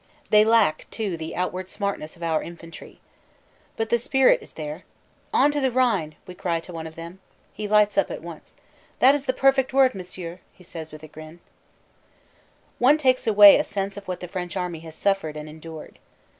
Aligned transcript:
They 0.31 0.43
lack 0.43 0.87
too 0.89 1.15
the 1.15 1.35
outward 1.35 1.69
smartness 1.69 2.15
of 2.15 2.23
our 2.23 2.41
infantry. 2.41 2.99
But 3.77 3.91
the 3.91 3.99
spirit 3.99 4.41
is 4.41 4.53
there. 4.53 4.83
"On 5.31 5.51
to 5.51 5.59
the 5.61 5.69
Rhine!" 5.69 6.15
we 6.25 6.33
cry 6.33 6.59
to 6.61 6.73
one 6.73 6.87
of 6.87 6.95
them. 6.95 7.19
He 7.53 7.67
lights 7.67 7.99
up 7.99 8.09
at 8.09 8.23
once. 8.23 8.55
"That 8.97 9.13
is 9.13 9.25
the 9.25 9.31
perfect 9.33 9.73
word, 9.73 9.93
Monsieur," 9.93 10.39
he 10.53 10.63
says 10.63 10.91
with 10.91 11.03
a 11.03 11.07
grin. 11.07 11.39
100 12.79 12.79
CANADA 12.79 12.79
S 12.79 12.81
HUNDRED 12.81 12.97
DAYS 12.97 12.97
One 12.97 12.97
takes 12.97 13.27
away 13.27 13.59
a 13.59 13.63
sense 13.63 13.95
of 13.97 14.07
what 14.07 14.19
the 14.21 14.27
French 14.27 14.57
Army 14.57 14.79
has 14.79 14.95
suf 14.95 15.21
fered 15.21 15.35
and 15.35 15.47
endured. 15.47 15.99